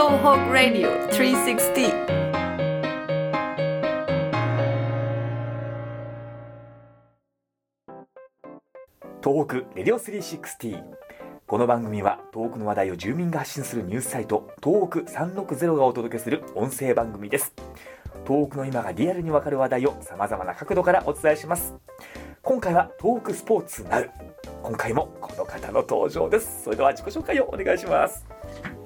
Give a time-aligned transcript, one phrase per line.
[0.00, 1.74] 東北 Radio 360
[9.22, 10.82] 東北レディオ360
[11.46, 17.52] この番組は東北の話題を住民が発信するニュースサイト東北360がお届けする音声番組です。
[18.26, 21.74] 東北の今がリアルにわかる話題を様々な角度からお伝えします。
[22.40, 24.10] 今回は東北スポーツナウ
[24.62, 26.64] 今回もこの方の登場です。
[26.64, 28.39] それでは自己紹介をお願いします。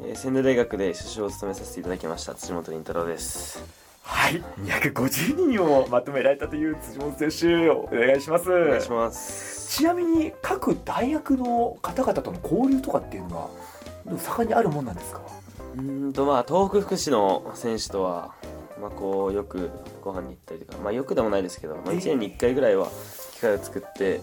[0.07, 3.63] えー仙台大学で主将を務めさせていただきました辻本凛太郎です。
[4.03, 8.51] はい250人をまとめられたという辻本選手お願いします。
[8.51, 9.77] お願いします。
[9.79, 15.21] ちなみに各大学の方々との交流とかっていうのは盛んにあるもんなんですか？
[15.77, 18.35] うーんとまあ東北福祉の選手とは
[18.81, 19.71] まあこうよく
[20.03, 22.89] ご飯に行ったりとかまあよくでもないですけど、まあ、1年に1回ぐらいは
[23.33, 24.21] 機会を作って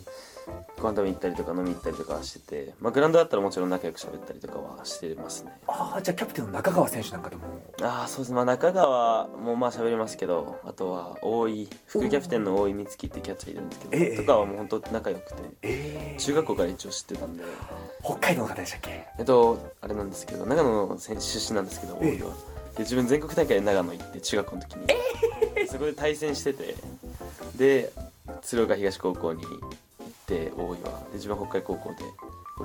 [0.79, 5.51] ご飯食べに行ったりとか飲みに行ったりとかはしてて、まあ、グラウンドだったらもちろん仲良く喋ったりとかはしてますね。
[5.67, 7.43] ああじゃあキャプテンの中川選手なんかとも。
[7.81, 8.29] ああそうです。
[8.29, 14.17] ねまあ中川もまあ喋りますけどあとは大井副キャプテンの大井美月ってキャッチャーいるんですけど、ええ。
[14.17, 16.20] とかはもう本当仲良くてええ。
[16.20, 17.43] 中学校から一応知ってたんで。
[18.04, 19.07] 北海道の方でしたっけ？
[19.20, 22.11] えっとあれなんですけど長野の選手出身なんですけどええ。
[22.11, 22.35] 大井は、で
[22.79, 26.76] 自分全国大会で長野行って中学校の時に、そこで対戦してて
[27.55, 27.91] で
[28.41, 29.43] 鶴岡東高校に
[30.32, 32.05] て大井はで自分は北海高校で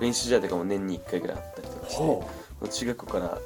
[0.01, 3.39] 練習試合とかも年に1回ぐらいあったりとかして中学校から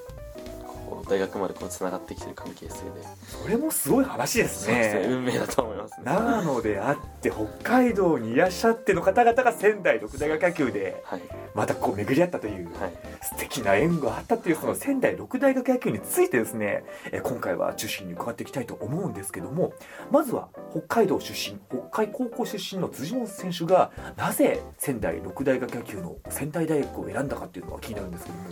[1.11, 4.95] 大学までこうつながってきてる関係性で、それもすごい話ですね。
[4.95, 5.07] ね。
[5.09, 6.03] 運命だと思いますね。
[6.05, 11.23] 長野であって北海道にいらっしゃっての方々が仙台六大学野球ではい。
[11.55, 12.93] またこう巡り合ったというはい。
[13.23, 19.73] 素敵な縁があったというその仙台六大学野球についてですねえ今回は中心に伺っていきたいと思うんですけども
[20.11, 28.45] まずは北海道出身北海高校出身の辻本選手がなぜ仙台六大学野球の仙台大学を選んだかっていうのが気になるんですけども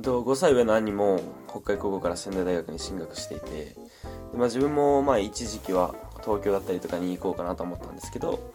[0.00, 3.76] と5歳上の兄も北海高校から仙台大学に進学していてで、
[4.34, 8.52] まあ、自分もまあ一時期は東京だったりとかに行こうかなと思ったんですけど、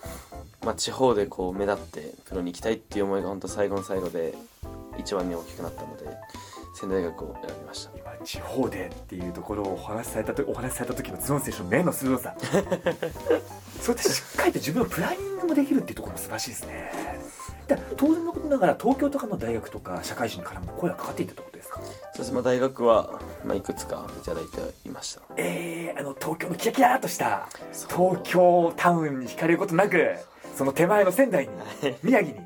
[0.64, 4.34] まあ、地方でこう目立ってプロに行きたいっていう思いが本当最後の最後で
[4.98, 6.06] 一番に大きくなったので
[6.74, 7.92] 仙台大学を選びました。
[7.98, 12.36] 今地方でっていうところをお話しされたとお話しされた時の角選手の目の鋭さ。
[13.82, 16.92] そうやってしっかりと自分のプランニングもできるっていうところも素晴らしいですね
[17.68, 21.82] だ当然のことながら東京とかの大学とか社会人からも声がかかっていたってことですか？
[22.16, 25.22] そしてまあ大学は、まあ、いくつかいただいていました。
[25.38, 27.48] えー、あの東京のキラキラっとした
[27.90, 30.16] 東京タウンに惹かれることなく
[30.56, 31.54] その手前の仙台に
[32.04, 32.38] 宮城に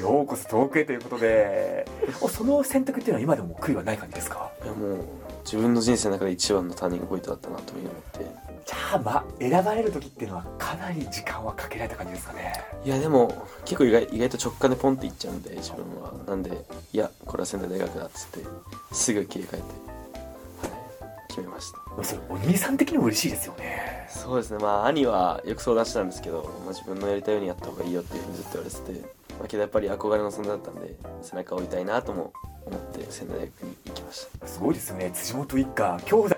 [0.00, 1.86] ようこそ遠くへということで。
[2.20, 4.50] おその選択っていうのは今でも悔いはない感じですか？
[4.62, 5.04] いやもう
[5.44, 8.43] 自分の人生の中で一番のターニングポイントだったなというふうに思って
[8.92, 12.52] あまあ選ばれる時っていうのはかなり時間はかけられた感じですかね。
[12.84, 16.12] いやでも結構意外意外と直感でポンっていっちゃうんで自分は。
[16.26, 18.46] なんでいやこれは仙台大学だっつって
[18.92, 22.04] すぐ切り替えて、はい、決めました。
[22.04, 24.06] それお兄さん的にも嬉しいですよね。
[24.08, 24.58] そうですね。
[24.58, 32.32] まあ兄はよく相談してたんですけど、まあ、自分のやりたいようにやった方がいいよっていうふうにずっと言われてて、まあ、けどやっぱり憧れの存在だったんで背中を追いたいなとも
[32.66, 34.46] 思って仙台大学に行きました。
[34.46, 35.10] すごいですよね。
[35.12, 36.36] 辻元一家兄弟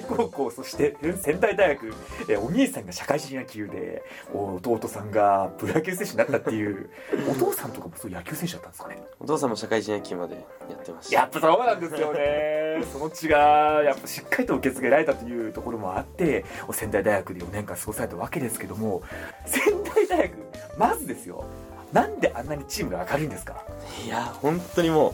[0.00, 1.92] ともに北海高校そして仙台大学
[2.28, 6.90] えお兄さんが社会人野球で弟さんがプロ野球選手になったっていう
[7.30, 9.02] お父さんとかもそう野球選手だったんですかね？
[9.20, 10.40] お父さんも社会人野球までや
[10.76, 11.14] ってました。
[11.16, 12.82] やっぱそうなんですよね。
[12.92, 19.02] その血がやっぱしっかりと受け継げられたというところもあって仙台大学で4年間過ごされたわけですけども
[19.46, 20.32] 仙台大学
[20.78, 21.44] まずですよ。
[21.92, 23.62] なんであんなにチームが明るいんですか？
[24.04, 25.12] いや本当にもう、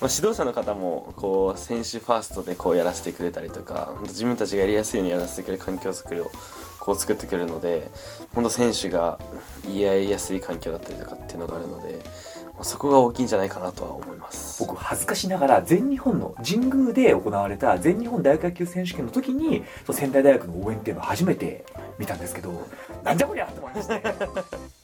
[0.00, 6.30] まあ、指導者の方もこう選手ファーストでこうやらせてくれたりとか自分たちがやりやすいようにやらせてくれる環境作りを
[6.78, 7.90] こう作ってくれるので
[8.34, 9.18] 本当選手が
[9.64, 12.00] 言い合いやすい環境だったりとかっていうのがあるので、
[12.54, 14.64] まあ、そこが大きいんじゃないかなとは思います。
[14.64, 21.66] 僕恥ずかしながら全日本の神宮で行われた全日本大学野球選手権の時にそう仙台大学の応援っていうのを初めて
[21.98, 22.66] 見たんですけど
[23.04, 24.02] なんじゃこりゃと思いまして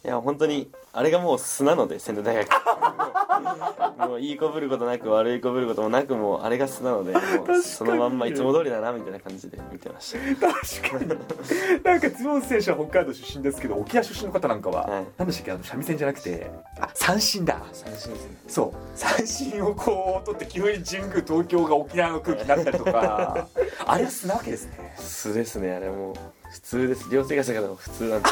[0.07, 3.99] いや本当にあれがもう素なので仙台大学。
[4.09, 7.13] もういい子ぶることなく悪い子ぶることもなくもうあれが素なので
[7.61, 10.47] そのまんまいつも通りだなみたいな感じで見てました。
[10.49, 11.83] 確かに。
[11.83, 15.05] なんか津本選手は北海道出身ですけど沖縄出身の方なんかは、はい。
[15.19, 15.51] 何でしたっけ？
[15.53, 16.51] あの三味線じゃなくて
[16.81, 17.61] あ三振だ。
[17.73, 18.37] 三振ですね。
[18.47, 18.73] そう。
[18.95, 23.49] 三振をこう取って急に神宮東京が沖縄の空気になったりとか。
[23.85, 24.95] あれは素なわけですね。
[24.97, 25.75] 素ですね。
[25.75, 26.15] あれもう
[26.53, 27.11] 普通です。
[27.11, 28.29] 寮生活だからも普通なんで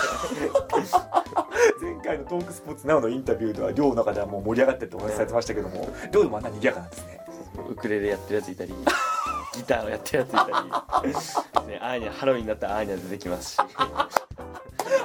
[1.81, 7.21] 前回のトークスポーツナウのインタビューでは寮の中ではもう盛り上がってるってお話しされてましたけども寮でもあんな賑やかなんですね。
[7.69, 8.75] ウクレレやってるやついたり
[9.55, 13.59] ギターをやってるやついたり、ね、アーニャハロウィンだったらアーニャ出てきますし。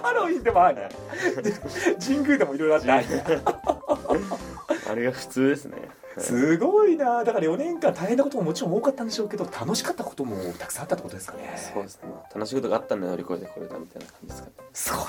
[0.01, 0.90] ハロウィンでもあるね
[2.00, 3.24] 神宮でもいろいろあってあるね
[4.90, 5.78] あれが普通ですね
[6.19, 7.24] すごいな。
[7.24, 11.54] だから4年間大変なことももちろん多かったんでしょうけど楽しかったこともたくさんあったってことですかね。
[11.74, 12.10] そうですね。
[12.33, 14.54] 楽しいことがあったんで乗り越えてこれたみたいな感じですかね。
[14.74, 15.04] すごい。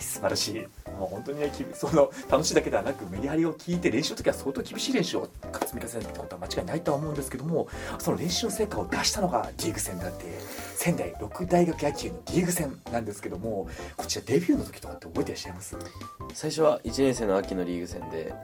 [0.00, 0.66] 素晴らしい。
[0.98, 5.28] もう本当にねきその楽しいだけではなくメリハリを聞いて練習の時は相当厳しい練習を
[5.66, 7.68] 積み重ねてきたことは間違いないとは思うんですけども
[7.98, 10.24] その練習の成果を出したのがリーグ戦だって
[10.74, 15.76] 仙台六大学野球のリーグ戦なんですけどもこちらデビューの時とかって覚えてらっしゃいます？
[16.34, 18.34] 最初は1年生の秋のリーグ戦で、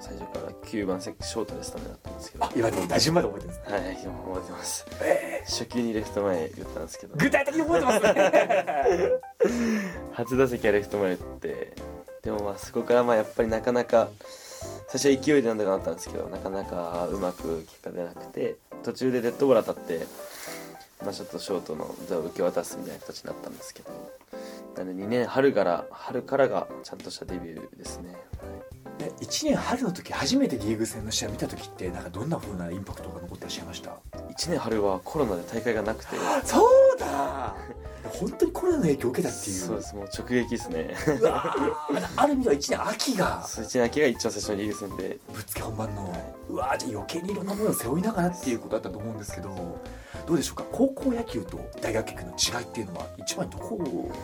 [0.00, 2.44] 最初から9番席ショートでスタメンだったんですけど。
[2.44, 4.86] あ今でも打順まで覚えてるんですはい今覚えてます。
[5.02, 7.14] え初球にレフト前打ったんですけど。
[7.14, 9.20] ー具体的に覚えてますね。
[10.12, 11.74] 初打席はレフト前打って
[12.22, 14.08] でもまあそこからまあやっぱりなかなか
[14.88, 20.06] 最初は勢いでなんだかなったんですけどなかなかうまく結果出なくて途中でデッドボール当たって、
[21.02, 23.90] まあ、ちょっとショートの座を受け渡すみたいな形になったんですけど
[24.76, 28.18] なので2年春から春からがちゃんとしたデビューですね、ね
[29.20, 36.16] 1年春の時初めてリーグ戦の試合を見た時ってなんかどんな風なインパクトが残ってらっしゃいました？1年春はコロナで大会がなくて。
[36.44, 39.56] そうだ本当にコロナの影響を受けたっていう。
[39.56, 39.94] そうです。
[39.94, 40.94] もう直撃ですね。
[42.16, 43.44] ある意味では1年秋が。
[43.46, 45.18] そっちだけが一番最初のリーグ戦で。
[45.32, 46.34] ぶっつけ本番の。
[46.48, 49.80] うわーじゃあ余計にいろんなものを背負いながらっていうことだったと思うんですけど
[50.26, 50.64] どうでしょうか？
[50.72, 53.78] 高校野球と大学野球の違いっていうのは一番どこ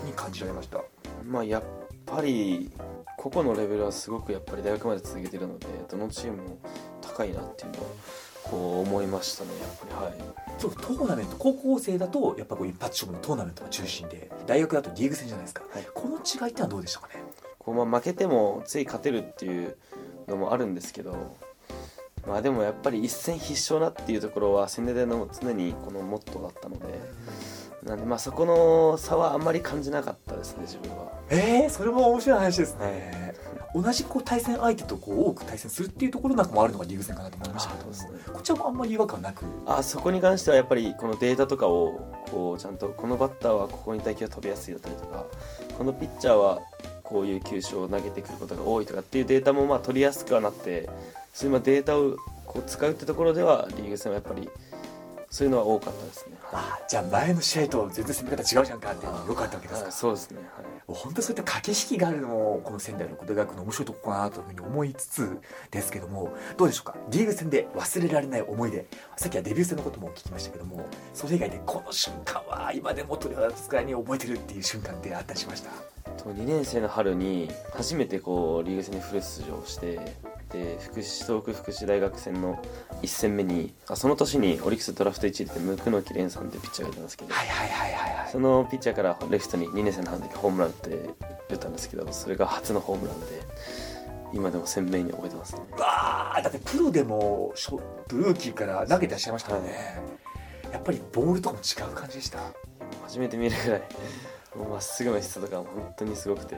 [0.04, 0.80] に感じられました？
[1.24, 1.62] まあやっ
[2.04, 2.70] ぱり
[3.16, 6.58] 個々のレベルはすごくやっぱり大学まで続けてるのでどのチームも
[7.00, 7.86] 高いなっていうのは
[8.50, 10.06] こう思いましたねやっぱり。
[10.06, 10.14] はい。
[10.58, 15.86] そうトーナメント高校生だとやっぱこう一発勝負のトーナメントが中心で大学だとリーグ戦じゃないですか、はい。
[15.94, 17.14] この違いってのはどうでしたかね？
[17.58, 19.76] こうまあ負けてもつい勝てるっていう
[20.28, 21.36] のもあるんですけど
[22.26, 26.86] まあでもやっぱり一戦必勝なっていうところは仙台大の常にこのモットーだったので
[27.84, 31.12] なんでまあそこの差はあんまり感じなかったですね自分は。
[31.28, 33.25] えー、それも面白い話ですね、
[33.82, 37.96] 同じこう対戦相手とこう多く対戦するっていうところなんかもあるのがリーグ戦かなと思いましたけどね。
[38.32, 39.44] こちらもあんまり違和感なく？
[39.66, 42.00] あそこに関してはやっぱりこのデータとかを
[42.30, 45.26] こうちゃんとこのバッターはここに打球が飛びやすいだったりとか
[45.76, 46.60] このピッチャーは
[47.02, 50.88] こういう球種を投げてくることが多いとかっていうデータもまあ取りやすくはなって
[51.34, 54.48] そういうまあデータをこう使うってところではリーグ戦はやっぱり
[55.28, 56.36] そういうのは多かったですね。
[56.52, 59.86] あじゃあ前の試合と全然攻め方違うじゃんかっていうのが良かったわけですか？
[59.86, 65.40] はいそうですね、はい本当そういった駆け引きがあるのもこの仙台六大学の面白いとこかなというふうに思いつつ
[65.70, 66.96] ですけどもどうでしょうか？
[67.10, 68.86] リーグ戦で忘れられない思い出
[69.16, 75.70] さっきはデビュー戦のことも聞きましたけどもそれ以外でこの瞬間は今でも鳥肌立つくらいに覚えてるっていう瞬間ってあったりしました
[76.24, 79.98] ？2年生の春に初めてこうリーグ戦にフル出場して
[80.56, 82.62] で福祉東北福祉大学戦の
[83.02, 87.34] 1戦目にあその年にオリックスドラフト1位で向野木蓮さんっていうピッチャーがいたんですけど。
[87.34, 88.28] はいはいはいはいはい。
[88.30, 91.10] そのピッチャーからレフトに2年生の春の時ホームラン打って
[91.50, 93.26] 打ったんですけどそれが初のホームランで
[94.32, 95.60] 今でも鮮明に覚えてますね。
[95.78, 99.72] わあだってプロでもショルーキーから投げてらっしゃいましたもんね、
[100.72, 102.40] やっぱりボールとかも違う感じでした？
[103.04, 103.82] 初めて見るぐらい
[104.70, 106.56] まっすぐの質とかも本当にすごくて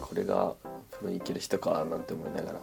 [0.00, 0.54] これが
[1.04, 2.60] プロに行ける人かなんて思いながら。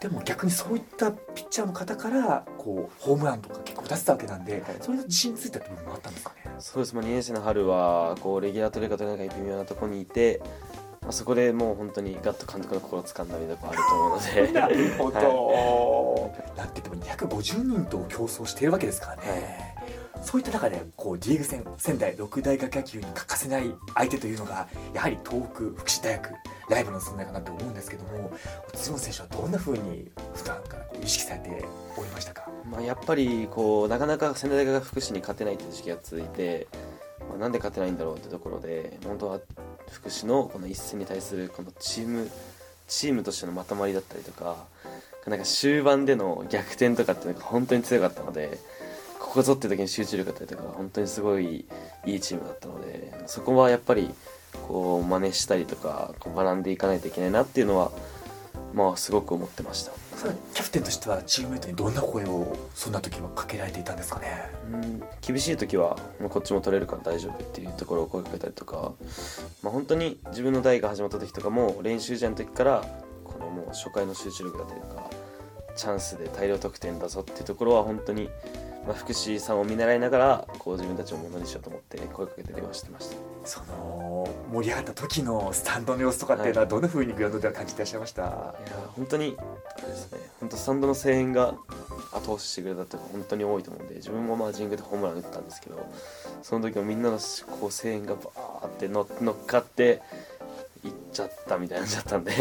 [0.00, 6.50] でも逆にそういったピッチャーの方からこうホームランとか結構出せたわけなんで、それの自信についた部分もあったんですかね？
[6.58, 10.42] そうです、まあ、2年生の春はこうレギュラー取れるか取れないか微妙なところにいて、
[11.02, 14.52] まあ、そこでもう本当にガッと監督の心を掴んだみたいなところあると思うので。
[14.52, 19.71] なるほはど、なんて言っても250人と競争しているわけですからね、
[20.22, 26.30] そういった中でこうリーグ戦仙台六大学野球に欠かせない相手というのがやはり東北福祉大学
[26.70, 28.32] ライバルの存在かなと思うんですけども
[28.72, 31.64] 辻本選手はどんなふうに普段からこう意識されて
[31.98, 32.48] おりましたか？
[32.70, 36.68] まあやっぱりこうなかなか仙台大学が福祉に勝てないという時期が続いて、
[37.28, 39.40] まあ、なんで勝てないんだろうってところで本当は
[39.90, 42.30] 福祉のこの一戦に対するこのチーム
[42.86, 44.56] チームとしてのまとまりだったりとか
[45.26, 48.58] なんか終盤での逆転とかっていうのが本当に強かったので
[49.32, 51.64] ここぞって時に集中力だったりとか本当にすごい
[52.04, 54.10] いいチームだったのでそこはやっぱり
[54.68, 57.92] こう真似したりとかこう学んでいかないといけないなっていうのは
[58.74, 59.92] まあすごく思ってました。
[60.52, 64.50] キャプテンとしてはチームメートにどんな声をそんな時はかけられていたんですかね？
[64.70, 68.92] うん厳しい時はもうこっちも取れるから大丈夫っていうところを声かけたりとか、
[69.62, 72.84] まあ、本当に自分の代が始まった時とかも練習試合の時から
[73.24, 75.08] このもう初回の集中力だったりとか
[75.74, 78.28] チャンスで大量得点だぞっていうところは本当に、
[78.86, 83.16] まあ、福士さんを見習いながらこう自分たちをものにしようと思って声かけたりはしてました。
[83.44, 88.52] その盛り上がった時のスタンドの様子とかっていうのはどんなふうにグラウンドでは感じていらっしゃいました、いや
[88.94, 91.54] 本当にあれですね本当スタンドの声援が
[92.12, 95.90] 後押ししてくれたっていうのが本当に多いと思うんで自分もまあ神宮でホームラン打ったんですけど
[96.42, 100.02] その時もみんなのこう声援がバーって乗乗っかって
[100.84, 102.32] いっちゃったみたいになっちゃったんで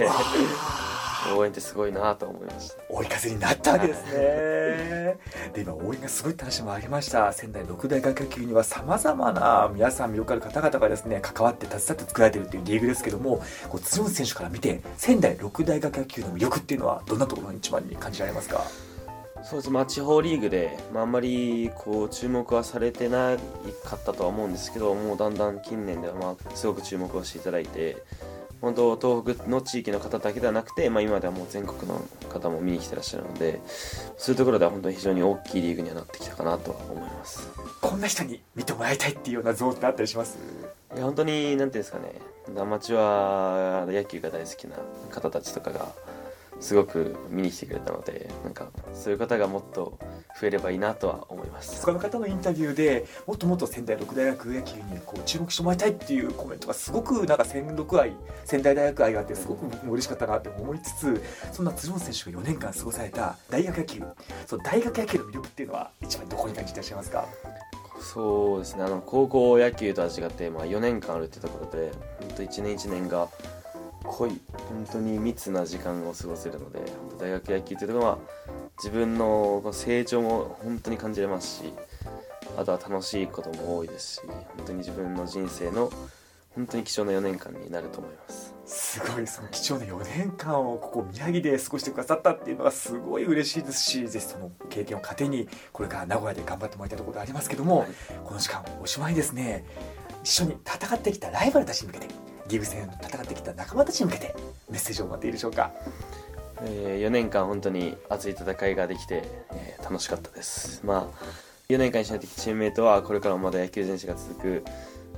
[1.35, 2.75] 応援ってすごいなと思いました。
[2.89, 5.17] 追い風になったわけですね。
[5.53, 7.31] で今応援がすごいって話もありました。
[7.31, 18.61] 仙台六大学野球にはさまざまな皆さん魅力ある方々がですね関わって携わって作られているというリーグですけどもこう辻本選手から見て仙台六大学野球の魅力っていうのはどんなところに一番に感じられますか？
[19.43, 19.71] そうです。
[19.71, 23.37] まあ、地方リーグで、まあ、あんまりこう注目はされてな
[23.83, 27.97] かったとは思うんですけどもうだんだん近年ではまあすごく注目をしていただいて
[28.61, 31.99] 本当東北の地域の方だけではなくて、まあ、今ではもう全国の
[32.29, 33.59] 方も見に来てらっしゃるので
[34.17, 37.49] そういうところでは本当に非常に大きいリーグにはなってきたかなとは思います。
[37.81, 40.37] こんな人に見てもらいたいっていうような像ってあったりします？
[40.95, 42.13] いや本当になんていうんですかね。
[42.59, 44.75] アマチュア野球が大好きな
[45.09, 45.87] 方たちとかが
[46.61, 49.97] すごく見に来てくれたのでなんかそういう方がもっと
[50.39, 51.83] 増えればいいなとは思います。
[51.83, 58.13] 他の方のインタビューでもっともっと仙台六大学野球にこう注目してもらいたいっていうコメントがすごくなんか仙六愛
[58.45, 64.03] 仙台大学愛があってすごく僕も嬉しかったなって思いつつそんな辻本選手が4年間過ごされた大学野球
[64.45, 67.25] その大学野球の魅力っていうのは一番どこに感じていらっしゃいますか？
[68.01, 68.83] そうですね。
[68.83, 73.27] あの高校野球とは違って、まあ、4年間あるってところで本当1年1年が
[74.03, 74.39] 濃い
[74.69, 76.79] 本当に密な時間を過ごせるので
[77.19, 78.17] 大学野球というところは
[78.77, 81.73] 自分の成長も本当に感じれますし
[82.57, 85.91] あとは楽しいことも多いですし本当に自分の人生の
[86.55, 88.53] 本当に貴重な4年間になると思います。
[88.65, 97.85] すごいその貴重な4年間をここ宮城で過ごしてくださったっていうのはすごい嬉しいですしぜひその経験を糧にこれから名古屋で頑張ってもらいたいところありますけども、
[98.23, 99.65] この時間おしまいですね。
[100.23, 102.07] 一緒に戦ってきたライバルたちに向けて
[102.51, 104.35] リーグ戦戦ってきた仲間たちに向けて
[104.69, 105.71] メッセージを待っていいでしょうか。
[106.63, 110.85] えー4年間本当に熱い戦いができて、えー楽しかったです。
[110.85, 111.25] まあ
[111.69, 114.63] 4年間一緒にやってきチームメイトはこれからもまだ野球選手が続く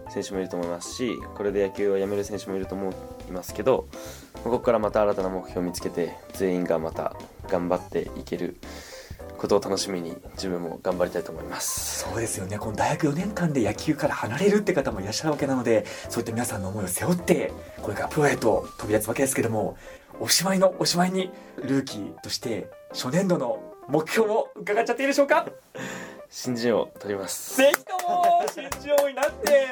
[0.10, 2.94] 選手もいると思いますしこれで野球をやめる選手もいると思
[3.28, 3.88] いますけど
[4.44, 7.16] ここからまた新たな目標を見つけて全員がまた
[7.50, 8.58] 頑張っていける
[9.44, 12.00] ことを楽しみに自分も頑張りたいと思います。
[12.10, 12.58] そうですよね。
[12.58, 19.78] この大学4年間で野球から離れるって方もいらっしゃるわけなのでそういった皆さんの思いを背負ってこれからプロへと飛び立つわけですけども
[20.22, 25.46] おしまいのおしまいにルーキーとして初年度の目標を伺っちゃっていいでしょうか？
[26.30, 27.58] 新人を取ります。
[27.58, 29.68] ぜひとも新人王になって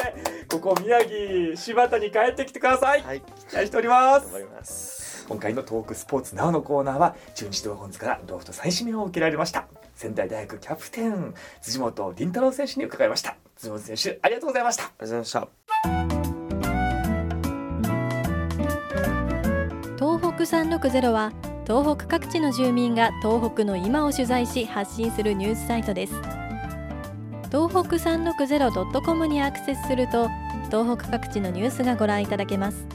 [0.50, 3.22] ここ宮城柴田に帰ってきてください、はい。
[3.22, 4.25] 期待しております。
[4.34, 5.00] 頑張ります
[5.31, 9.65] 今回のトークスポーツなおのコーナーは中日ドラゴンズからドラフト再指名を受けられました。
[9.95, 13.38] 仙台大学キャプテン辻本凛太郎選手に伺いました。
[13.55, 14.83] 辻本選手ありがとうございました。
[14.83, 15.47] ありがとうございました。
[19.95, 21.31] 東北360は
[21.65, 26.13] 東北各地の住民が東北の今を取材し発信するニュースサイトです。
[27.47, 30.27] 東北 360.com にアクセスすると
[30.65, 32.85] 東北各地のニュースがご覧いただけます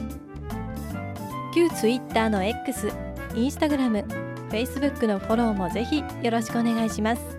[1.57, 2.87] 旧 Twitter の X、
[3.33, 4.05] Instagram、
[4.51, 7.36] Facebook のフォローもぜひよろしくお願いします